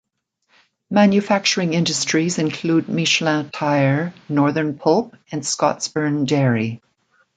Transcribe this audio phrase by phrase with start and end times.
[0.89, 6.81] Manufacturing industries include Michelin Tire, Northern Pulp and Scotsburn Dairy.